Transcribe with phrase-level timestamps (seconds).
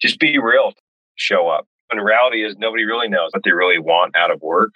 [0.00, 0.72] just be real,
[1.16, 1.66] show up.
[1.90, 4.74] And reality is nobody really knows what they really want out of work.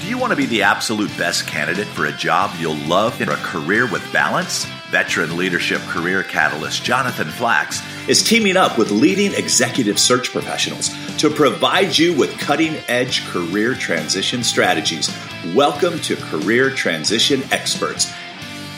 [0.00, 3.28] Do you want to be the absolute best candidate for a job you'll love in
[3.30, 4.66] a career with balance?
[4.90, 11.30] Veteran leadership career catalyst Jonathan Flax is teaming up with leading executive search professionals to
[11.30, 15.10] provide you with cutting edge career transition strategies.
[15.54, 18.12] Welcome to Career Transition Experts.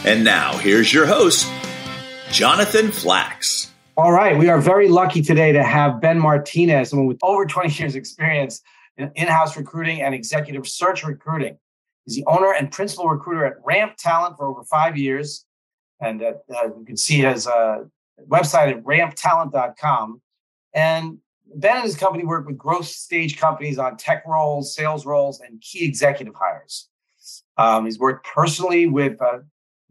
[0.04, 1.50] And now, here's your host,
[2.30, 3.72] Jonathan Flax.
[3.99, 4.37] All right.
[4.37, 8.61] We are very lucky today to have Ben Martinez, someone with over 20 years' experience
[8.99, 11.57] in in house recruiting and executive search recruiting.
[12.04, 15.46] He's the owner and principal recruiter at Ramp Talent for over five years.
[15.99, 17.85] And uh, uh, you can see his uh,
[18.29, 20.21] website at ramptalent.com.
[20.75, 21.18] And
[21.54, 25.59] Ben and his company work with growth stage companies on tech roles, sales roles, and
[25.63, 26.90] key executive hires.
[27.57, 29.39] Um, he's worked personally with uh,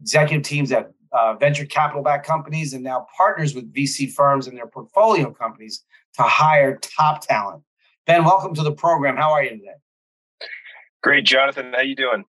[0.00, 4.56] executive teams at uh, venture capital backed companies and now partners with VC firms and
[4.56, 7.62] their portfolio companies to hire top talent.
[8.06, 9.16] Ben, welcome to the program.
[9.16, 9.74] How are you today?
[11.02, 11.72] Great, Jonathan.
[11.72, 12.24] How you doing?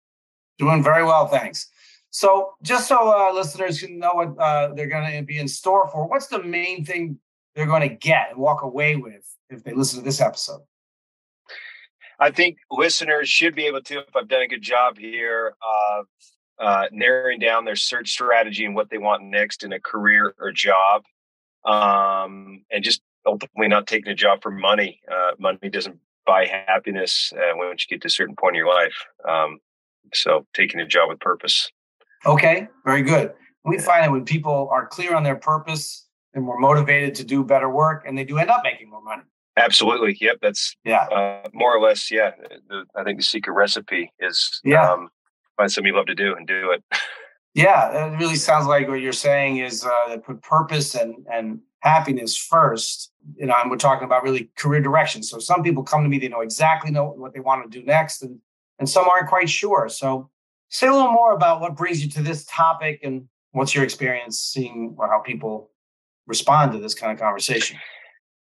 [0.57, 1.69] Doing very well, thanks.
[2.09, 5.87] So, just so uh, listeners can know what uh, they're going to be in store
[5.89, 7.19] for, what's the main thing
[7.55, 10.61] they're going to get and walk away with if they listen to this episode?
[12.19, 16.03] I think listeners should be able to, if I've done a good job here, uh,
[16.59, 20.51] uh, narrowing down their search strategy and what they want next in a career or
[20.51, 21.03] job,
[21.65, 25.01] um, and just ultimately not taking a job for money.
[25.11, 28.73] Uh, money doesn't buy happiness uh, once you get to a certain point in your
[28.73, 29.05] life.
[29.27, 29.59] Um,
[30.13, 31.71] so taking a job with purpose.
[32.25, 33.33] Okay, very good.
[33.65, 37.43] We find that when people are clear on their purpose, they're more motivated to do
[37.43, 39.23] better work, and they do end up making more money.
[39.57, 40.15] Absolutely.
[40.21, 40.37] Yep.
[40.41, 41.05] That's Yeah.
[41.07, 42.11] uh, more or less.
[42.11, 42.31] Yeah.
[42.69, 44.87] The, I think the secret recipe is Yeah.
[44.89, 45.09] um,
[45.57, 46.83] find something you love to do and do it.
[47.53, 52.37] Yeah, it really sounds like what you're saying is uh, put purpose and and happiness
[52.37, 53.11] first.
[53.35, 55.23] You know, and we're talking about really career direction.
[55.23, 57.85] So some people come to me, they know exactly know what they want to do
[57.85, 58.39] next, and
[58.79, 59.89] and some aren't quite sure.
[59.89, 60.29] So
[60.69, 64.39] say a little more about what brings you to this topic and what's your experience
[64.39, 65.71] seeing or how people
[66.27, 67.79] respond to this kind of conversation.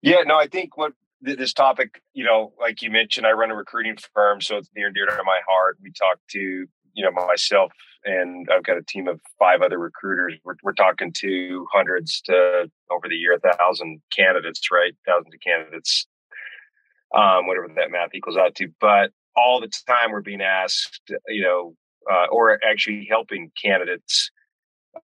[0.02, 3.56] Yeah, no, I think what this topic, you know, like you mentioned, I run a
[3.56, 5.78] recruiting firm, so it's near and dear to my heart.
[5.82, 6.66] We talk to,
[7.00, 7.72] you know, myself
[8.04, 10.34] and I've got a team of five other recruiters.
[10.44, 14.94] We're, we're talking to hundreds to over the year, a thousand candidates, right?
[15.06, 16.08] Thousands of candidates,
[17.16, 18.68] um, whatever that math equals out to.
[18.82, 21.76] But all the time we're being asked, you know,
[22.12, 24.30] uh, or actually helping candidates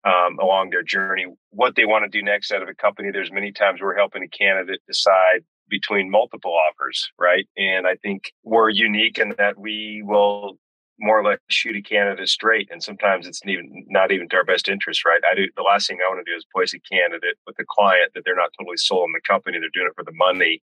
[0.05, 3.11] um, along their journey, what they want to do next out of a company.
[3.11, 7.47] There's many times we're helping a candidate decide between multiple offers, right?
[7.57, 10.57] And I think we're unique in that we will
[10.99, 14.43] more or less shoot a candidate straight, and sometimes it's even not even to our
[14.43, 15.21] best interest, right?
[15.29, 17.65] I do the last thing I want to do is place a candidate with a
[17.67, 20.61] client that they're not totally sold on the company; they're doing it for the money,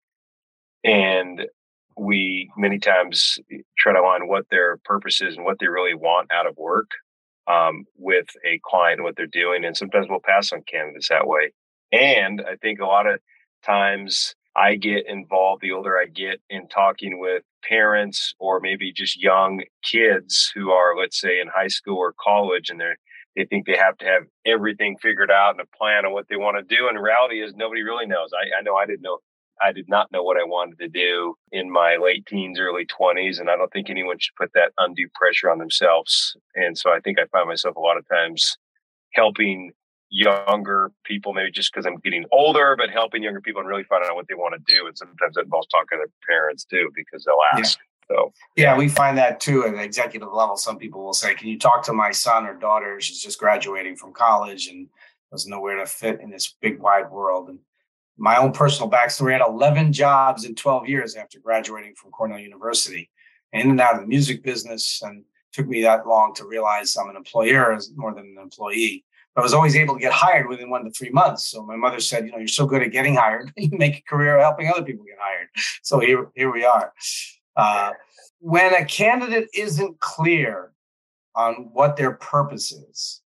[0.84, 1.46] and
[1.96, 3.38] we many times
[3.78, 6.90] try to align what their purpose is and what they really want out of work
[7.46, 9.64] um, with a client and what they're doing.
[9.64, 11.52] And sometimes we'll pass on candidates that way.
[11.90, 13.20] And I think a lot of
[13.64, 19.20] times I get involved the older I get in talking with parents or maybe just
[19.20, 22.96] young kids who are, let's say, in high school or college and they're
[23.36, 26.36] they think they have to have everything figured out and a plan on what they
[26.36, 26.88] want to do.
[26.88, 28.30] And reality is nobody really knows.
[28.34, 29.18] I, I know I didn't know
[29.62, 33.38] I did not know what I wanted to do in my late teens, early 20s.
[33.38, 36.36] And I don't think anyone should put that undue pressure on themselves.
[36.56, 38.56] And so I think I find myself a lot of times
[39.14, 39.72] helping
[40.12, 44.10] younger people, maybe just because I'm getting older, but helping younger people and really finding
[44.10, 44.86] out what they want to do.
[44.86, 47.78] And sometimes that involves talking to their parents too, because they'll ask.
[48.08, 50.56] So, Yeah, we find that too at an executive level.
[50.56, 53.00] Some people will say, Can you talk to my son or daughter?
[53.00, 54.86] She's just graduating from college and
[55.30, 57.48] doesn't know where to fit in this big wide world.
[57.48, 57.58] And
[58.18, 62.38] my own personal backstory I had 11 jobs in 12 years after graduating from Cornell
[62.38, 63.08] University,
[63.54, 65.00] in and out of the music business.
[65.02, 69.06] And it took me that long to realize I'm an employer more than an employee.
[69.34, 71.46] I was always able to get hired within one to three months.
[71.46, 74.02] So my mother said, you know, you're so good at getting hired, you make a
[74.02, 75.48] career helping other people get hired.
[75.82, 76.92] So here, here we are.
[77.56, 77.92] Uh,
[78.40, 80.72] when a candidate isn't clear
[81.34, 83.22] on what their purpose is,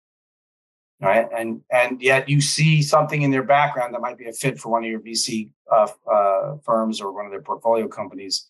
[1.00, 4.58] right, and and yet you see something in their background that might be a fit
[4.58, 8.48] for one of your VC uh, uh, firms or one of their portfolio companies,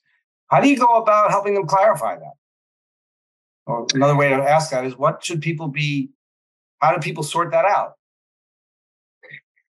[0.49, 2.35] how do you go about helping them clarify that?
[3.67, 6.11] Or another way to ask that is, what should people be?
[6.81, 7.95] How do people sort that out?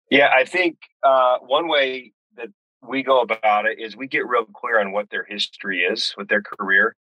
[0.09, 2.49] yeah, I think uh, one way that
[2.87, 6.27] we go about it is we get real clear on what their history is with
[6.27, 6.95] their career,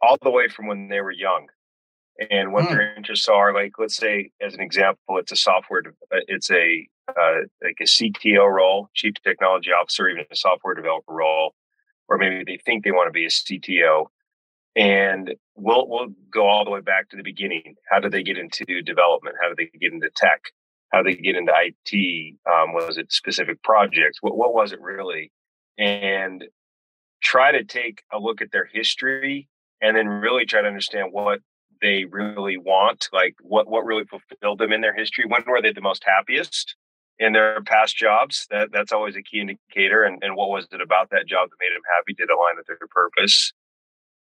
[0.00, 1.48] all the way from when they were young,
[2.30, 2.72] and what Hmm.
[2.74, 3.52] their interests are.
[3.54, 7.84] Like, let's say, as an example, it's a software, uh, it's a uh, like a
[7.86, 11.54] CTO role, chief technology officer, even a software developer role,
[12.08, 14.06] or maybe they think they want to be a CTO.
[14.76, 17.74] And we'll we'll go all the way back to the beginning.
[17.90, 19.36] How did they get into development?
[19.40, 20.40] How did they get into tech?
[20.90, 22.36] How did they get into IT?
[22.50, 24.18] Um, was it specific projects?
[24.20, 25.32] What what was it really?
[25.78, 26.44] And
[27.22, 29.48] try to take a look at their history
[29.80, 31.40] and then really try to understand what
[31.80, 35.24] they really want, like what what really fulfilled them in their history.
[35.26, 36.76] When were they the most happiest
[37.18, 38.46] in their past jobs?
[38.50, 40.04] That that's always a key indicator.
[40.04, 42.14] And and what was it about that job that made them happy?
[42.14, 43.52] Did it align with their purpose?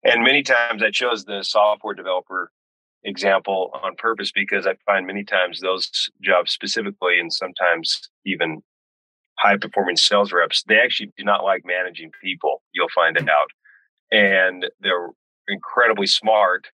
[0.04, 2.51] And many times I chose the software developer
[3.04, 8.62] example on purpose because I find many times those jobs specifically, and sometimes even
[9.38, 12.62] high performing sales reps, they actually do not like managing people.
[12.74, 13.50] You'll find it out.
[14.12, 15.10] And they're
[15.48, 16.68] incredibly smart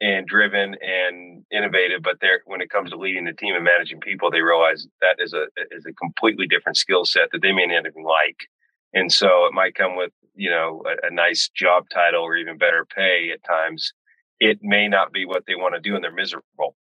[0.00, 4.00] and driven and innovative, but they're when it comes to leading the team and managing
[4.00, 7.66] people, they realize that is a is a completely different skill set that they may
[7.66, 8.48] not even like.
[8.94, 12.58] And so it might come with, you know, a, a nice job title or even
[12.58, 13.92] better pay at times.
[14.38, 16.76] It may not be what they want to do and they're miserable.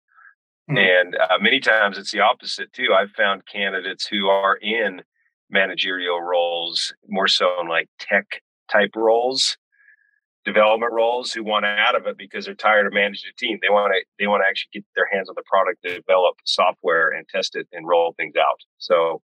[0.69, 0.77] Mm-hmm.
[0.77, 2.93] And uh, many times it's the opposite too.
[2.93, 5.01] I've found candidates who are in
[5.49, 8.25] managerial roles, more so in like tech
[8.71, 9.57] type roles,
[10.45, 13.59] development roles who want out of it because they're tired of managing a team.
[13.61, 17.09] They want to they want to actually get their hands on the product, develop software,
[17.09, 18.59] and test it and roll things out.
[18.77, 19.21] So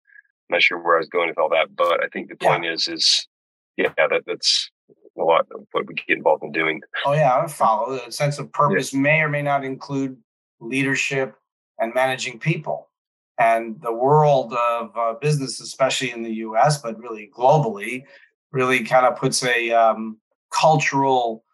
[0.50, 2.72] not sure where I was going with all that, but I think the point yeah.
[2.72, 3.28] is is
[3.76, 4.70] yeah that that's
[5.18, 6.80] a lot of what we get involved in doing.
[7.04, 8.00] Oh yeah, I follow.
[8.04, 9.00] The sense of purpose yeah.
[9.00, 10.16] may or may not include
[10.60, 11.36] leadership
[11.78, 12.90] and managing people.
[13.38, 18.04] And the world of uh, business, especially in the U.S., but really globally,
[18.52, 20.18] really kind of puts a um,
[20.52, 21.44] cultural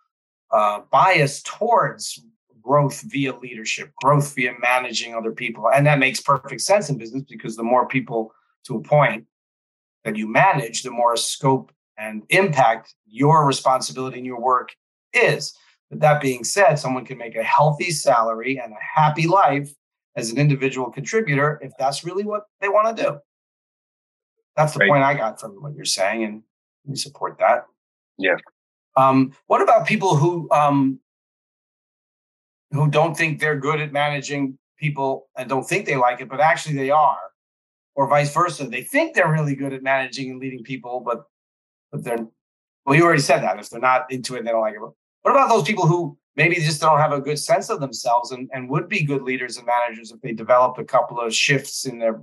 [0.50, 2.22] uh, bias towards
[2.60, 5.70] growth via leadership, growth via managing other people.
[5.75, 8.34] And that makes perfect sense in business because the more people
[8.66, 9.26] to a point
[10.04, 14.74] that you manage, the more scope and impact your responsibility in your work
[15.12, 15.54] is.
[15.90, 19.72] But that being said, someone can make a healthy salary and a happy life
[20.16, 23.18] as an individual contributor if that's really what they want to do.
[24.56, 24.88] That's the right.
[24.88, 26.42] point I got from what you're saying, and
[26.84, 27.64] we support that.
[28.18, 28.36] Yeah.
[28.96, 31.00] Um, what about people who um,
[32.72, 36.40] who don't think they're good at managing people and don't think they like it, but
[36.40, 37.18] actually they are,
[37.94, 38.64] or vice versa?
[38.64, 41.25] They think they're really good at managing and leading people, but
[41.92, 42.26] but they're
[42.87, 42.96] well.
[42.96, 44.81] You already said that if they're not into it, they don't like it.
[44.81, 48.48] What about those people who maybe just don't have a good sense of themselves and,
[48.52, 51.98] and would be good leaders and managers if they developed a couple of shifts in
[51.98, 52.22] their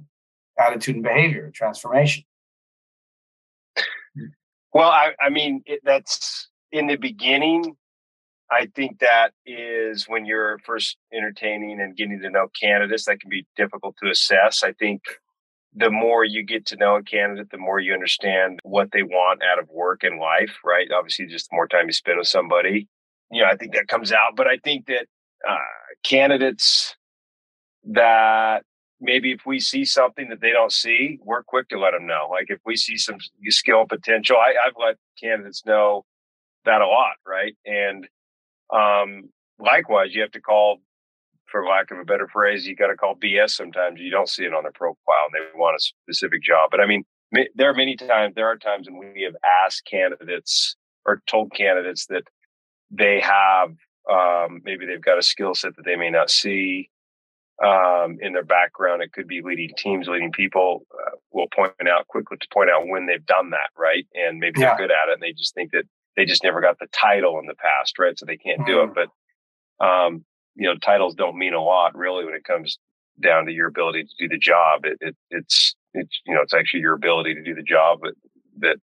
[0.57, 2.23] attitude and behavior transformation?
[4.73, 7.75] Well, I, I mean, it, that's in the beginning,
[8.51, 13.29] I think that is when you're first entertaining and getting to know candidates, that can
[13.29, 14.63] be difficult to assess.
[14.63, 15.01] I think
[15.77, 19.41] the more you get to know a candidate, the more you understand what they want
[19.43, 20.87] out of work and life, right?
[20.91, 22.87] Obviously, just the more time you spend with somebody,
[23.31, 24.35] you know, I think that comes out.
[24.35, 25.05] But I think that
[25.47, 25.57] uh,
[26.03, 26.95] candidates
[27.83, 28.63] that
[28.99, 32.27] maybe if we see something that they don't see, we're quick to let them know.
[32.31, 33.17] Like if we see some
[33.49, 36.05] skill potential, I, I've let candidates know
[36.65, 37.55] that a lot, right?
[37.65, 38.07] And
[38.73, 40.79] um, likewise, you have to call,
[41.51, 43.99] for lack of a better phrase, you got to call BS sometimes.
[43.99, 46.69] You don't see it on their profile and they want a specific job.
[46.71, 47.03] But I mean,
[47.55, 49.35] there are many times, there are times when we have
[49.65, 50.75] asked candidates
[51.05, 52.23] or told candidates that
[52.91, 53.75] they have,
[54.09, 56.89] um, maybe they've got a skill set that they may not see
[57.63, 59.01] um, in their background.
[59.01, 60.85] It could be leading teams, leading people.
[60.93, 64.05] Uh, we'll point out quickly to point out when they've done that, right?
[64.13, 64.75] And maybe yeah.
[64.75, 65.83] they're good at it and they just think that
[66.15, 68.17] they just never got the title in the past, right?
[68.17, 68.71] So they can't mm-hmm.
[68.71, 68.89] do it.
[68.89, 68.95] Mm.
[69.79, 70.25] But, um,
[70.57, 72.77] you know, titles don't mean a lot really when it comes
[73.21, 74.85] down to your ability to do the job.
[74.85, 78.13] It, it, it's, it's, you know, it's actually your ability to do the job that,
[78.59, 78.77] that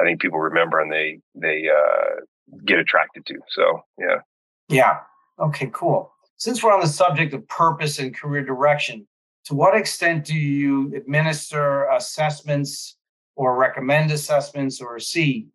[0.00, 2.20] I think people remember and they, they, uh,
[2.64, 3.34] get attracted to.
[3.50, 4.20] So, yeah.
[4.68, 4.98] Yeah.
[5.38, 6.12] Okay, cool.
[6.36, 9.06] Since we're on the subject of purpose and career direction,
[9.44, 12.96] to what extent do you administer assessments
[13.40, 15.46] or recommend assessments or see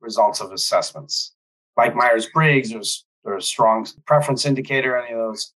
[0.00, 1.34] results of assessments.
[1.76, 5.52] Like Myers Briggs, there's there's a strong preference indicator, any of those.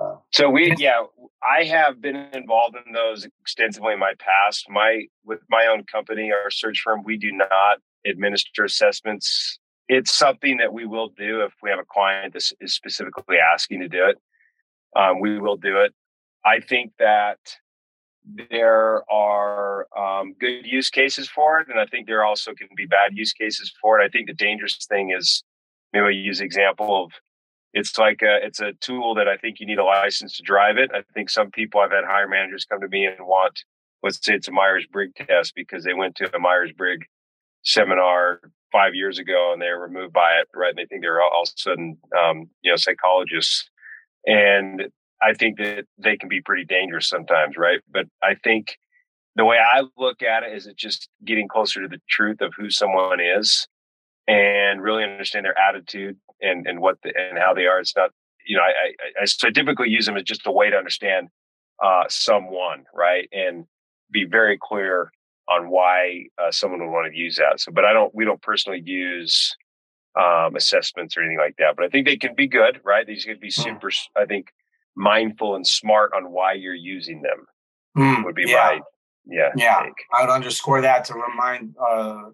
[0.00, 1.02] Uh, so we, yeah,
[1.42, 4.66] I have been involved in those extensively in my past.
[4.68, 9.58] My with my own company, our search firm, we do not administer assessments.
[9.88, 13.80] It's something that we will do if we have a client that is specifically asking
[13.80, 14.18] to do it.
[14.96, 15.92] Um, we will do it.
[16.44, 17.38] I think that
[18.50, 22.86] there are um, good use cases for it, and I think there also can be
[22.86, 24.04] bad use cases for it.
[24.04, 25.42] I think the dangerous thing is
[25.92, 27.12] maybe I use the example of
[27.74, 30.76] it's like a, it's a tool that I think you need a license to drive
[30.76, 30.90] it.
[30.94, 33.64] I think some people I've had hire managers come to me and want,
[34.02, 37.06] let's say it's a Myers Briggs test because they went to a Myers Briggs
[37.62, 38.40] seminar
[38.72, 40.70] five years ago and they were moved by it, right?
[40.70, 43.70] And they think they're all, all of a sudden, um, you know, psychologists.
[44.26, 44.84] And
[45.22, 47.80] I think that they can be pretty dangerous sometimes, right?
[47.90, 48.76] But I think
[49.36, 52.52] the way I look at it is it's just getting closer to the truth of
[52.56, 53.66] who someone is
[54.26, 57.80] and really understand their attitude and, and what the, and how they are.
[57.80, 58.10] It's not,
[58.46, 61.28] you know, I, I, so I typically use them as just a way to understand
[61.82, 63.28] uh, someone, right?
[63.32, 63.66] And
[64.10, 65.12] be very clear
[65.48, 67.60] on why uh, someone would want to use that.
[67.60, 69.56] So, but I don't, we don't personally use
[70.18, 71.76] um, assessments or anything like that.
[71.76, 73.06] But I think they can be good, right?
[73.06, 73.52] They can be mm.
[73.52, 73.90] super.
[74.16, 74.52] I think,
[74.94, 77.46] mindful and smart on why you're using them.
[77.96, 78.56] Mm, would be yeah.
[78.56, 78.80] my
[79.24, 79.82] yeah yeah.
[79.84, 80.04] Take.
[80.14, 82.24] I would underscore that to remind uh,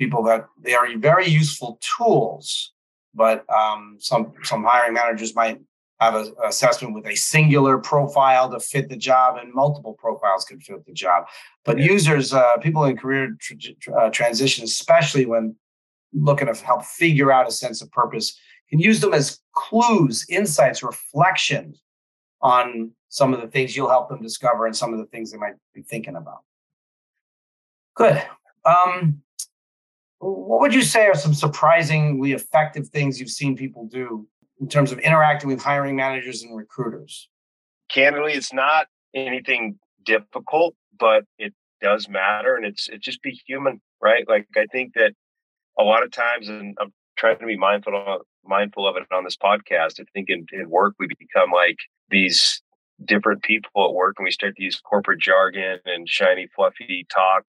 [0.00, 2.72] people that they are very useful tools,
[3.14, 5.60] but um, some some hiring managers might
[6.00, 10.58] have an assessment with a singular profile to fit the job, and multiple profiles can
[10.58, 11.26] fit the job.
[11.66, 11.92] But yeah.
[11.92, 15.54] users, uh, people in career tr- uh, transition, especially when
[16.14, 18.36] looking to help figure out a sense of purpose,
[18.70, 21.82] can use them as clues, insights, reflections
[22.40, 25.38] on some of the things you'll help them discover and some of the things they
[25.38, 26.42] might be thinking about.
[27.94, 28.22] Good.
[28.64, 29.22] Um,
[30.20, 34.26] what would you say are some surprisingly effective things you've seen people do
[34.60, 37.28] in terms of interacting with hiring managers and recruiters?
[37.90, 43.80] Candidly, it's not anything difficult, but it does matter, and it's it just be human,
[44.00, 44.28] right?
[44.28, 45.12] Like I think that
[45.78, 49.24] a lot of times, and I'm trying to be mindful of, mindful of it on
[49.24, 50.00] this podcast.
[50.00, 51.78] I think in, in work we become like
[52.10, 52.60] these
[53.04, 57.44] different people at work, and we start to use corporate jargon and shiny, fluffy talk.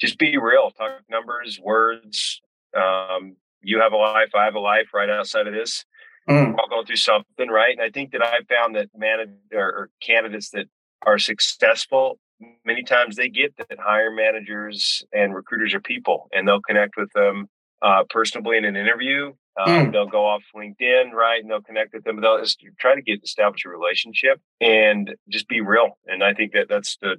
[0.00, 0.70] Just be real.
[0.70, 2.40] Talk numbers, words.
[2.76, 4.30] Um, you have a life.
[4.34, 4.88] I have a life.
[4.94, 5.84] Right outside of this,
[6.28, 6.52] Mm.
[6.52, 7.72] We're all going through something, right?
[7.72, 10.66] And I think that I've found that man or, or candidates that
[11.04, 12.20] are successful
[12.64, 17.12] many times they get that hire managers and recruiters are people and they'll connect with
[17.12, 17.48] them
[17.82, 19.32] uh, personally in an interview.
[19.58, 19.92] Um, mm.
[19.92, 21.42] They'll go off LinkedIn, right?
[21.42, 22.20] And they'll connect with them.
[22.20, 25.98] They'll just try to get establish a relationship and just be real.
[26.06, 27.16] And I think that that's the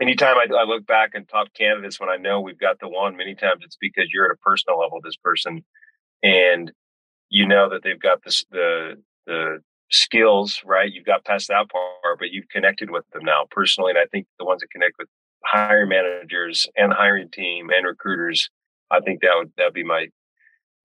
[0.00, 3.16] anytime I, I look back and top candidates when I know we've got the one,
[3.16, 5.64] many times it's because you're at a personal level this person
[6.22, 6.72] and
[7.28, 9.58] you know that they've got this, the the
[9.90, 10.92] skills, right?
[10.92, 13.90] You've got past that part, but you've connected with them now personally.
[13.90, 15.08] And I think the ones that connect with
[15.44, 18.50] hiring managers and hiring team and recruiters,
[18.90, 20.08] I think that would that be my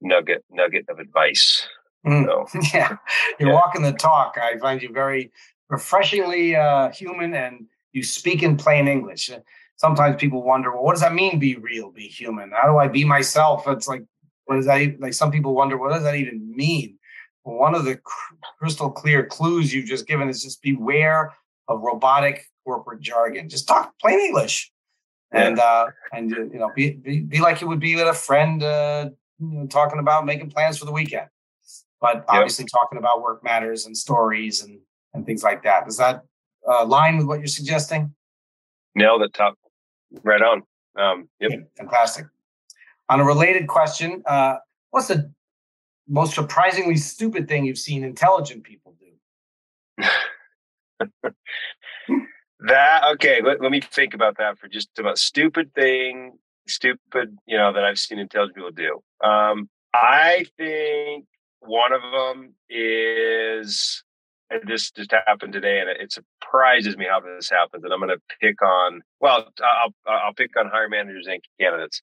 [0.02, 1.68] nugget nugget of advice.
[2.06, 2.26] Mm.
[2.26, 2.98] So, yeah,
[3.40, 3.56] you're yeah.
[3.56, 4.38] walking the talk.
[4.42, 5.32] I find you very
[5.70, 9.32] refreshingly uh, human, and you speak in plain English.
[9.78, 11.40] Sometimes people wonder, well, what does that mean?
[11.40, 12.52] Be real, be human.
[12.52, 13.68] How do I be myself?
[13.68, 14.04] It's like
[14.50, 15.14] what does that like?
[15.14, 16.98] Some people wonder what does that even mean.
[17.44, 18.00] One of the
[18.58, 21.32] crystal clear clues you've just given is just beware
[21.68, 23.48] of robotic corporate jargon.
[23.48, 24.72] Just talk plain English,
[25.32, 28.64] and uh, and you know be, be, be like you would be with a friend,
[28.64, 31.28] uh, you know, talking about making plans for the weekend.
[32.02, 32.70] But obviously, yep.
[32.72, 34.80] talking about work matters and stories and
[35.14, 35.86] and things like that.
[35.86, 36.24] Does that
[36.68, 38.14] uh, line with what you're suggesting?
[38.96, 39.58] Nailed it, top,
[40.24, 40.64] right on.
[40.98, 41.52] Um, yep.
[41.78, 42.26] fantastic.
[43.10, 44.58] On a related question, uh,
[44.92, 45.32] what's the
[46.08, 50.06] most surprisingly stupid thing you've seen intelligent people do?
[52.60, 53.42] that okay.
[53.44, 56.38] Let, let me think about that for just about stupid thing,
[56.68, 59.02] stupid, you know, that I've seen intelligent people do.
[59.26, 61.26] Um, I think
[61.62, 64.04] one of them is
[64.66, 67.84] this just happened today, and it surprises me how this happens.
[67.84, 72.02] And I'm going to pick on well, I'll I'll pick on hire managers and candidates.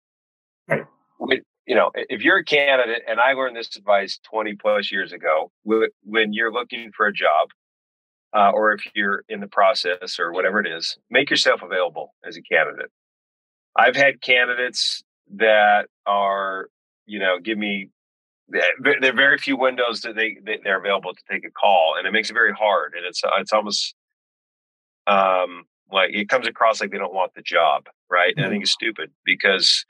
[0.69, 5.13] Right you know, if you're a candidate, and I learned this advice 20 plus years
[5.13, 7.49] ago, when you're looking for a job,
[8.35, 12.37] uh, or if you're in the process or whatever it is, make yourself available as
[12.37, 12.91] a candidate.
[13.77, 15.03] I've had candidates
[15.35, 16.69] that are,
[17.05, 17.91] you know, give me.
[18.49, 18.63] There
[19.03, 22.31] are very few windows that they they're available to take a call, and it makes
[22.31, 22.95] it very hard.
[22.97, 23.95] And it's it's almost
[25.07, 28.35] um, like it comes across like they don't want the job, right?
[28.37, 28.63] And I think mm-hmm.
[28.63, 29.85] it's stupid because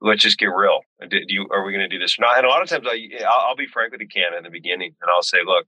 [0.00, 0.80] let's just get real.
[1.08, 2.36] Do you, are we going to do this or not?
[2.36, 4.50] And a lot of times I, I'll, I'll be frank with the candidate in the
[4.50, 5.66] beginning and I'll say, look,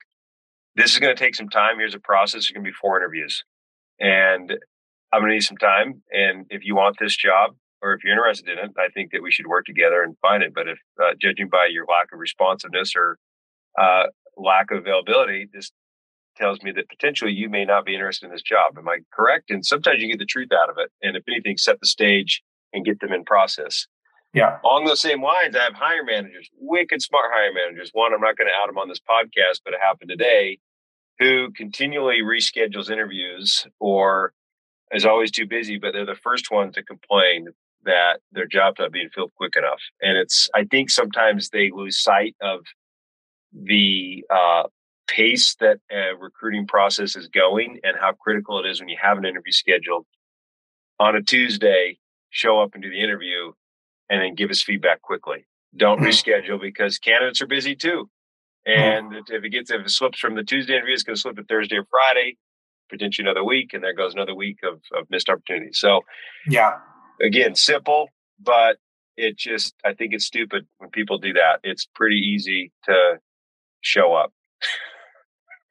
[0.77, 1.79] this is going to take some time.
[1.79, 2.33] Here's a process.
[2.35, 3.45] There's going to be four interviews
[3.99, 4.57] and
[5.13, 6.03] I'm going to need some time.
[6.13, 9.23] And if you want this job or if you're interested in it, I think that
[9.23, 10.55] we should work together and find it.
[10.55, 13.19] But if uh, judging by your lack of responsiveness or
[13.81, 14.05] uh,
[14.37, 15.71] lack of availability, this
[16.37, 18.79] tells me that potentially you may not be interested in this job.
[18.79, 19.51] Am I correct?
[19.51, 20.91] And sometimes you get the truth out of it.
[21.03, 23.87] And if anything, set the stage and get them in process.
[24.33, 24.59] Yeah.
[24.63, 27.91] On those same lines, I have hire managers, wicked smart hire managers.
[27.93, 30.59] One, I'm not going to out them on this podcast, but it happened today,
[31.19, 34.33] who continually reschedules interviews or
[34.93, 37.49] is always too busy, but they're the first one to complain
[37.85, 39.81] that their job's not being filled quick enough.
[40.01, 42.61] And it's, I think sometimes they lose sight of
[43.53, 44.65] the uh,
[45.09, 49.19] pace that a recruiting process is going and how critical it is when you have
[49.19, 50.07] an interview scheduled
[50.99, 53.53] on a Tuesday, show up and do the interview
[54.09, 55.47] and then give us feedback quickly.
[55.77, 56.05] Don't hmm.
[56.05, 58.09] reschedule because candidates are busy too.
[58.67, 58.73] Hmm.
[58.73, 61.37] And if it gets, if it slips from the Tuesday interview, it's going to slip
[61.37, 62.37] to Thursday or Friday,
[62.91, 65.79] potentially another week, and there goes another week of, of missed opportunities.
[65.79, 66.03] So,
[66.47, 66.73] yeah,
[67.21, 68.09] again, simple,
[68.39, 68.79] but
[69.17, 71.61] it just, I think it's stupid when people do that.
[71.63, 73.19] It's pretty easy to
[73.81, 74.33] show up.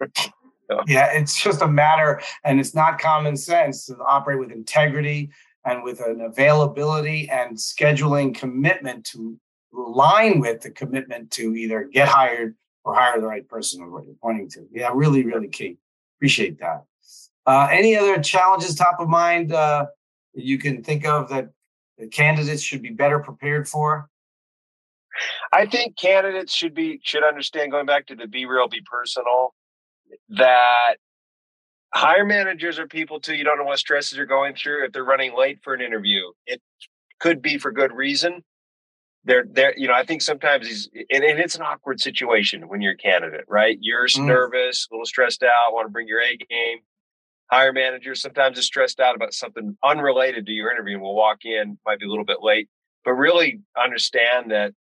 [0.18, 0.82] so.
[0.88, 5.32] Yeah, it's just a matter, and it's not common sense to operate with integrity
[5.66, 9.38] and with an availability and scheduling commitment to
[9.74, 14.06] align with the commitment to either get hired or hire the right person or what
[14.06, 14.68] you're pointing to.
[14.72, 15.78] Yeah, really, really key.
[16.18, 16.86] Appreciate that.
[17.46, 19.86] Uh, any other challenges top of mind uh,
[20.44, 21.50] you can think of that
[21.98, 24.10] the candidates should be better prepared for?
[25.52, 29.54] I think candidates should be should understand going back to the be real, be personal,
[30.30, 30.96] that
[31.94, 33.36] hire managers are people too.
[33.36, 34.86] You don't know what stresses are going through.
[34.86, 36.62] If they're running late for an interview, it
[37.20, 38.44] could be for good reason.
[39.26, 42.82] They're there, you know, I think sometimes he's and, and, it's an awkward situation when
[42.82, 43.78] you're a candidate, right?
[43.82, 44.26] You're mm.
[44.26, 46.80] nervous, a little stressed out, want to bring your A game.
[47.52, 51.46] Hire managers sometimes is stressed out about something unrelated to your interview and will walk
[51.46, 52.70] in, might be a little bit late,
[53.04, 54.74] but really understand that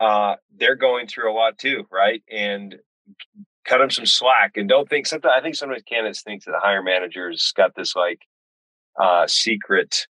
[0.00, 2.22] uh, they're going through a lot too, right?
[2.30, 2.76] And
[3.64, 6.58] cut them some slack and don't think sometimes I think sometimes candidates think that the
[6.58, 8.20] hire managers got this like
[9.00, 10.06] uh, secret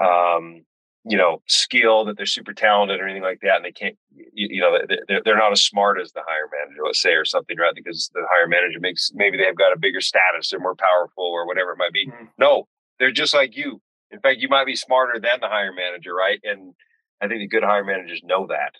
[0.00, 0.64] um,
[1.08, 4.48] you know skill that they're super talented or anything like that and they can't you,
[4.50, 7.56] you know they're, they're not as smart as the hire manager let's say or something
[7.58, 11.24] right because the hire manager makes maybe they've got a bigger status they're more powerful
[11.24, 12.24] or whatever it might be mm-hmm.
[12.38, 12.66] no
[12.98, 16.40] they're just like you in fact you might be smarter than the hire manager right
[16.42, 16.74] and
[17.20, 18.72] i think the good hire managers know that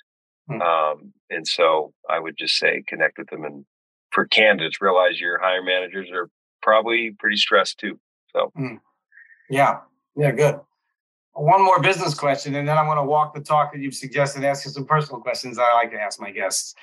[0.51, 0.61] mm-hmm.
[0.63, 3.65] um, and so i would just say connect with them and
[4.17, 6.31] for candidates realize your hire managers are
[6.63, 7.99] probably pretty stressed too.
[8.35, 8.81] So, mm.
[9.51, 9.81] yeah,
[10.17, 10.61] yeah, good.
[11.37, 14.43] One more business question, and then I'm going to walk the talk that you've suggested,
[14.43, 16.75] ask you some personal questions I like to ask my guests.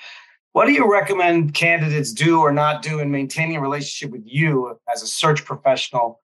[0.52, 4.78] What do you recommend candidates do or not do in maintaining a relationship with you
[4.92, 6.20] as a search professional,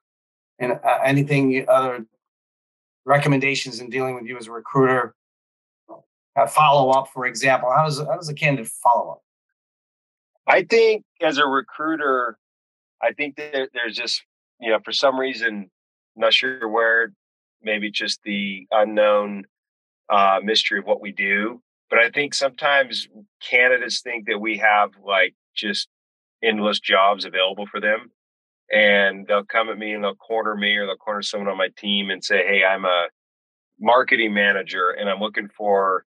[0.60, 2.06] and uh, anything other
[3.04, 5.14] recommendations in dealing with you as a recruiter?
[6.48, 9.22] Follow up, for example, how does how does a candidate follow up?
[10.46, 12.38] I think as a recruiter,
[13.02, 14.22] I think that there's just,
[14.60, 15.70] you know, for some reason,
[16.16, 17.12] I'm not sure where,
[17.62, 19.44] maybe just the unknown
[20.08, 21.62] uh, mystery of what we do.
[21.88, 23.08] But I think sometimes
[23.42, 25.88] candidates think that we have like just
[26.42, 28.10] endless jobs available for them.
[28.72, 31.70] And they'll come at me and they'll corner me or they'll corner someone on my
[31.76, 33.06] team and say, Hey, I'm a
[33.80, 36.04] marketing manager and I'm looking for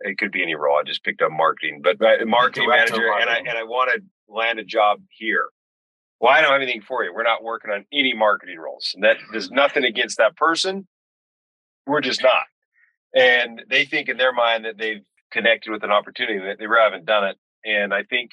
[0.00, 0.78] it could be any role.
[0.78, 3.20] I just picked up marketing, but, marketing manager, marketing.
[3.20, 4.02] and I and I want to
[4.32, 5.48] land a job here.
[6.20, 7.14] Well, I don't have anything for you.
[7.14, 9.56] We're not working on any marketing roles, and that there's mm-hmm.
[9.56, 10.86] nothing against that person.
[11.86, 12.44] We're just not.
[13.14, 16.84] And they think in their mind that they've connected with an opportunity that they really
[16.84, 17.36] haven't done it.
[17.64, 18.32] And I think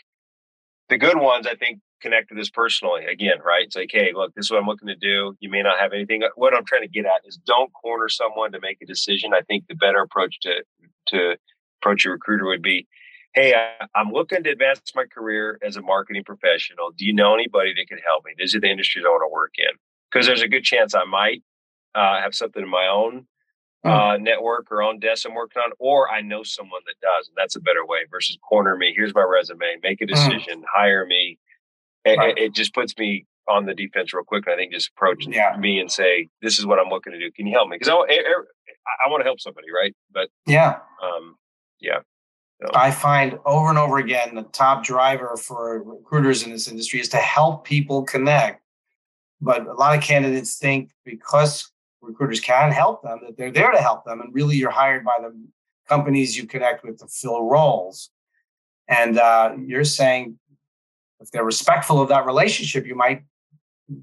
[0.90, 3.06] the good ones, I think, connect to this personally.
[3.06, 3.66] Again, right?
[3.66, 5.36] It's like, hey, look, this is what I'm looking to do.
[5.40, 6.24] You may not have anything.
[6.24, 9.34] Uh, what I'm trying to get at is don't corner someone to make a decision.
[9.34, 10.64] I think the better approach to
[11.08, 11.38] to
[11.82, 12.86] approach a recruiter would be,
[13.38, 13.54] Hey,
[13.94, 16.90] I'm looking to advance my career as a marketing professional.
[16.98, 18.32] Do you know anybody that could help me?
[18.36, 19.78] These are the industries I want to work in.
[20.12, 21.44] Because there's a good chance I might
[21.94, 23.28] uh, have something in my own
[23.84, 23.90] hmm.
[23.92, 27.28] uh, network or own desk I'm working on, or I know someone that does.
[27.28, 28.92] And that's a better way versus corner me.
[28.96, 30.16] Here's my resume, make a hmm.
[30.16, 31.38] decision, hire me.
[32.06, 32.36] It, right.
[32.36, 34.48] it, just puts me on the defense real quick.
[34.48, 35.56] And I think just approach yeah.
[35.60, 37.32] me and say, this is what I'm looking to do.
[37.32, 37.76] Can you help me?
[37.78, 39.96] Because I, I, I want to help somebody, right?
[40.12, 41.36] But yeah, um,
[41.80, 42.00] yeah.
[42.74, 47.10] I find over and over again the top driver for recruiters in this industry is
[47.10, 48.64] to help people connect.
[49.40, 53.78] But a lot of candidates think because recruiters can help them that they're there to
[53.78, 55.34] help them, and really you're hired by the
[55.88, 58.10] companies you connect with to fill roles.
[58.88, 60.40] And uh, you're saying
[61.20, 63.24] if they're respectful of that relationship, you might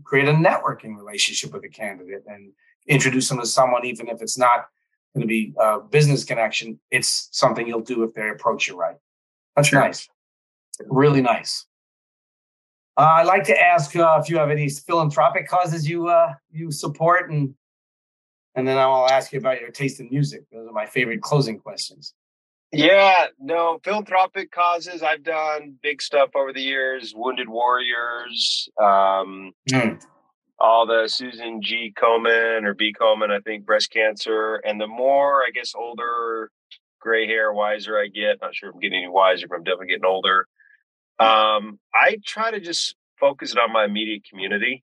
[0.04, 2.52] create a networking relationship with a candidate and
[2.86, 4.66] introduce them to someone, even if it's not
[5.14, 6.78] going to be a business connection.
[6.90, 8.96] It's something you'll do if they approach you right.
[9.56, 9.80] That's sure.
[9.80, 10.08] nice.
[10.86, 11.66] Really nice.
[12.96, 16.70] Uh, I'd like to ask uh, if you have any philanthropic causes you uh, you
[16.70, 17.54] support and
[18.56, 20.44] and then I'll ask you about your taste in music.
[20.52, 22.14] Those are my favorite closing questions.
[22.70, 25.02] Yeah, no, philanthropic causes.
[25.02, 27.14] I've done big stuff over the years.
[27.16, 30.00] Wounded Warriors, um, mm.
[30.58, 31.92] All the Susan G.
[31.96, 32.94] Komen or B.
[32.98, 34.56] Komen, I think, breast cancer.
[34.56, 36.50] And the more, I guess, older,
[37.00, 39.88] gray hair, wiser I get, not sure if I'm getting any wiser, but I'm definitely
[39.88, 40.46] getting older.
[41.18, 44.82] Um, I try to just focus it on my immediate community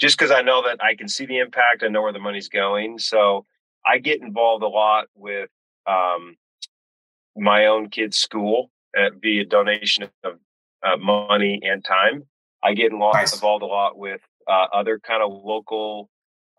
[0.00, 2.48] just because I know that I can see the impact, I know where the money's
[2.48, 2.98] going.
[2.98, 3.46] So
[3.86, 5.48] I get involved a lot with
[5.86, 6.36] um,
[7.36, 10.38] my own kid's school at, via donation of
[10.82, 12.24] uh, money and time.
[12.64, 13.32] I get involved, nice.
[13.32, 16.08] involved a lot with uh, other kind of local.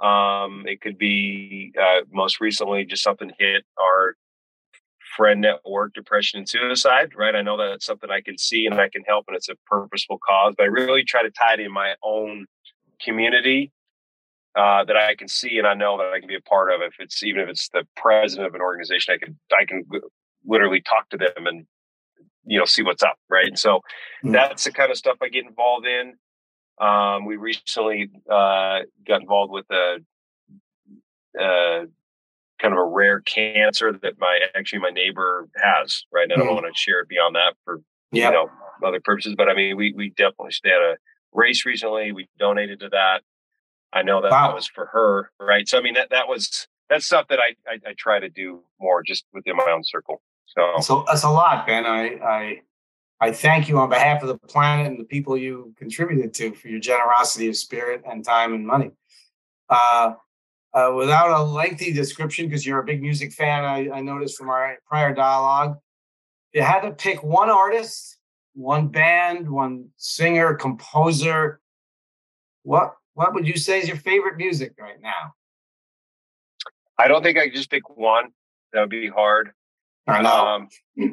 [0.01, 4.15] Um, it could be uh, most recently just something hit our
[5.15, 7.11] friend network, depression and suicide.
[7.15, 9.55] Right, I know that's something I can see and I can help, and it's a
[9.67, 10.55] purposeful cause.
[10.57, 12.45] But I really try to tie it in my own
[13.01, 13.71] community
[14.55, 16.81] uh, that I can see and I know that I can be a part of.
[16.81, 19.83] If it's even if it's the president of an organization, I can I can
[20.45, 21.65] literally talk to them and
[22.45, 23.47] you know see what's up, right?
[23.47, 24.31] And so mm-hmm.
[24.31, 26.15] that's the kind of stuff I get involved in.
[26.79, 29.97] Um, we recently uh, got involved with a,
[31.39, 31.85] a,
[32.59, 36.23] kind of a rare cancer that my actually my neighbor has, right?
[36.23, 36.55] And I don't mm-hmm.
[36.55, 37.81] want to share it beyond that for
[38.11, 38.31] yep.
[38.31, 38.49] you know
[38.85, 40.97] other purposes, but I mean we we definitely at a
[41.33, 42.11] race recently.
[42.11, 43.21] We donated to that.
[43.91, 44.47] I know that wow.
[44.47, 45.67] that was for her, right?
[45.67, 48.63] So I mean that that was that's stuff that I, I, I try to do
[48.79, 50.21] more just within my own circle.
[50.45, 51.85] So so that's a lot, Ben.
[51.85, 52.61] I I
[53.19, 56.67] I thank you on behalf of the planet and the people you contributed to for
[56.67, 58.91] your generosity of spirit and time and money.
[59.69, 60.13] Uh,
[60.73, 64.49] uh, without a lengthy description, because you're a big music fan, I, I noticed from
[64.49, 65.77] our prior dialogue,
[66.51, 68.17] you had to pick one artist
[68.53, 71.59] one band, one singer, composer.
[72.63, 75.33] What what would you say is your favorite music right now?
[76.97, 78.29] I don't think I could just pick one.
[78.71, 79.51] That would be hard.
[80.05, 80.29] I know.
[80.29, 80.67] Um,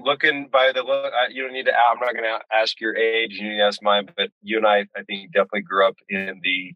[0.05, 1.73] looking by the look, you don't need to.
[1.73, 3.33] I'm not going to ask your age.
[3.33, 4.09] You need to ask mine.
[4.17, 6.75] But you and I, I think, definitely grew up in the,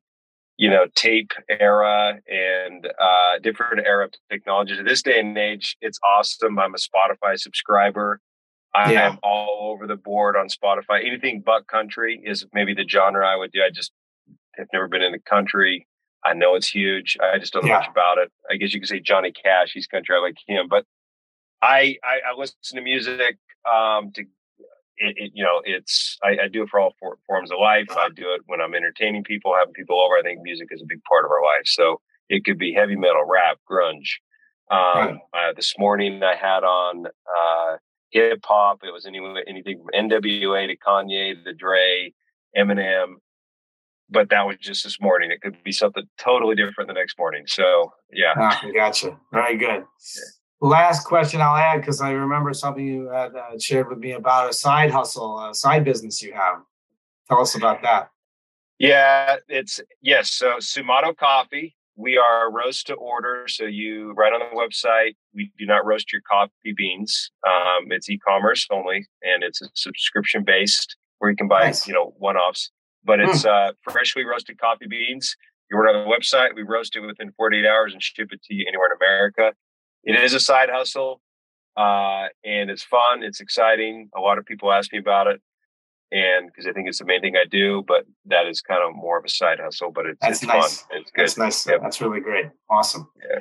[0.57, 4.77] you know, tape era and uh, different era of technology.
[4.77, 6.59] To this day and age, it's awesome.
[6.59, 8.21] I'm a Spotify subscriber.
[8.75, 9.09] I yeah.
[9.09, 11.05] am all over the board on Spotify.
[11.05, 13.61] Anything but country is maybe the genre I would do.
[13.61, 13.93] I just
[14.57, 15.87] have never been in the country.
[16.25, 17.17] I know it's huge.
[17.21, 17.79] I just don't know yeah.
[17.81, 18.33] much about it.
[18.51, 19.73] I guess you could say Johnny Cash.
[19.75, 20.17] He's country.
[20.17, 20.85] I like him, but
[21.65, 23.39] I I, I listen to music
[23.71, 24.23] um, to
[24.97, 27.87] it, it, you know it's I, I, do it for all for, forms of life.
[27.91, 30.17] I do it when I'm entertaining people, having people over.
[30.17, 31.65] I think music is a big part of our life.
[31.65, 34.21] So it could be heavy metal, rap, grunge.
[34.71, 35.19] Um, right.
[35.35, 37.77] uh, this morning I had on uh,
[38.11, 38.81] hip hop.
[38.83, 42.15] It was anyway, anything from NWA to Kanye, the Dre,
[42.57, 43.15] Eminem.
[44.11, 45.31] But that was just this morning.
[45.31, 47.45] It could be something totally different the next morning.
[47.47, 49.19] So yeah, ah, gotcha.
[49.33, 49.85] Very good.
[50.17, 50.44] Yeah.
[50.65, 54.49] Last question I'll add because I remember something you had uh, shared with me about
[54.49, 56.63] a side hustle, a side business you have.
[57.29, 58.09] Tell us about that.
[58.79, 60.31] Yeah, it's yes.
[60.31, 63.45] So Sumato Coffee we are roast to order.
[63.47, 67.31] So you right on the website, we do not roast your coffee beans.
[67.47, 71.87] Um, it's e-commerce only, and it's a subscription based where you can buy nice.
[71.87, 72.71] you know one offs.
[73.05, 73.69] But it's mm.
[73.69, 75.37] uh, freshly roasted coffee beans.
[75.71, 76.55] You order on the website.
[76.55, 79.53] We roast it within 48 hours and ship it to you anywhere in America.
[80.05, 81.21] It is a side hustle,
[81.77, 83.23] uh, and it's fun.
[83.23, 84.11] It's exciting.
[84.17, 85.41] A lot of people ask me about it
[86.15, 88.95] and because I think it's the main thing I do, but that is kind of
[88.95, 90.83] more of a side hustle, but it's, That's it's nice.
[90.83, 91.01] fun.
[91.01, 91.23] It's good.
[91.23, 91.67] That's nice.
[91.67, 91.81] Yep.
[91.83, 92.47] That's really great.
[92.71, 93.11] Awesome.
[93.29, 93.41] Yeah.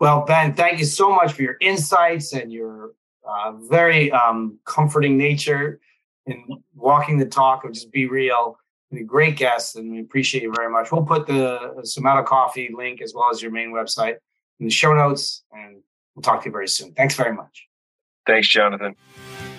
[0.00, 2.92] Well, Ben, thank you so much for your insights and your
[3.28, 5.78] uh, very um, comforting nature
[6.24, 6.42] in
[6.74, 8.58] walking the talk of just be real.
[8.90, 10.92] You're a great guest, and we appreciate you very much.
[10.92, 14.16] We'll put the Sumato Coffee link as well as your main website
[14.58, 15.82] in the show notes, and
[16.16, 16.92] we'll talk to you very soon.
[16.94, 17.68] Thanks very much.
[18.26, 18.96] Thanks, Jonathan.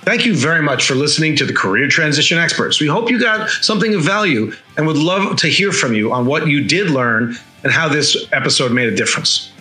[0.02, 2.80] Thank you very much for listening to the Career Transition Experts.
[2.80, 6.26] We hope you got something of value and would love to hear from you on
[6.26, 9.52] what you did learn and how this episode made a difference.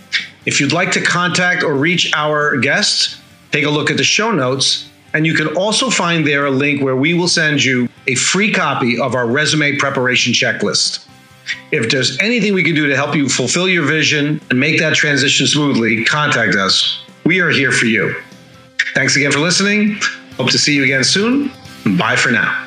[0.45, 4.31] If you'd like to contact or reach our guests, take a look at the show
[4.31, 4.89] notes.
[5.13, 8.53] And you can also find there a link where we will send you a free
[8.53, 11.06] copy of our resume preparation checklist.
[11.71, 14.95] If there's anything we can do to help you fulfill your vision and make that
[14.95, 17.05] transition smoothly, contact us.
[17.25, 18.15] We are here for you.
[18.95, 19.99] Thanks again for listening.
[20.37, 21.51] Hope to see you again soon.
[21.99, 22.66] Bye for now.